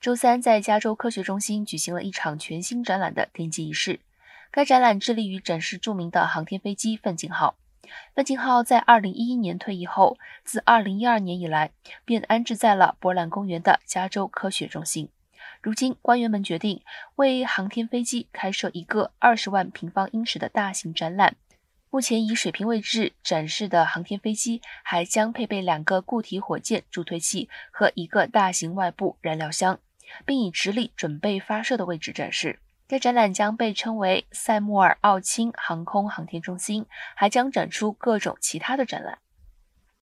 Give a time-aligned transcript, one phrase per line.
[0.00, 4.00] 周三在加州科学中心举行了一场全新展览的奠基仪式。
[4.50, 7.56] 该展览致力于展示著名的航天飞机奋进号。
[8.14, 11.72] 奋进号在2011年退役后，自2012年以来
[12.06, 15.10] 便安置在了博览公园的加州科学中心。
[15.60, 16.80] 如今，官员们决定
[17.16, 21.36] 为航天飞机开设一个20万平方英尺的大型展览。
[21.90, 29.78] 目前以水平位置展示的航天飞机还将配备两个固体火箭助推器和一个大型外部燃料箱。
[30.24, 32.58] 并以直立准备发射的位置展示。
[32.88, 39.18] 该展览将被称为塞穆尔奥钦航空航天中心，还将展出各种其他的展览。